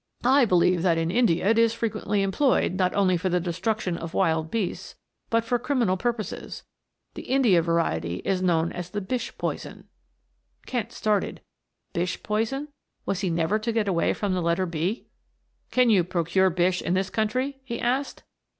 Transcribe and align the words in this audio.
I 0.25 0.45
believe 0.45 0.81
that 0.81 0.97
in 0.97 1.11
India 1.11 1.47
it 1.49 1.59
is 1.59 1.75
frequently 1.75 2.23
employed, 2.23 2.73
not 2.73 2.95
only 2.95 3.17
for 3.17 3.29
the 3.29 3.39
destruction 3.39 3.99
of 3.99 4.15
wild 4.15 4.49
beasts, 4.49 4.95
but 5.29 5.43
for 5.45 5.59
criminal 5.59 5.95
purposes. 5.95 6.63
The 7.13 7.21
India 7.27 7.61
variety 7.61 8.15
is 8.25 8.41
known 8.41 8.71
as 8.71 8.89
the 8.89 8.99
Bish 8.99 9.37
poison." 9.37 9.87
Kent 10.65 10.91
started 10.91 11.41
Bish 11.93 12.23
poison 12.23 12.69
was 13.05 13.19
he 13.19 13.29
never 13.29 13.59
to 13.59 13.71
get 13.71 13.87
away 13.87 14.15
from 14.15 14.33
the 14.33 14.41
letter 14.41 14.65
"B"? 14.65 15.05
"Can 15.69 15.91
you 15.91 16.03
procure 16.03 16.49
Bish 16.49 16.81
in 16.81 16.95
this 16.95 17.11
country?" 17.11 17.59
he 17.63 17.79
asked. 17.79 18.23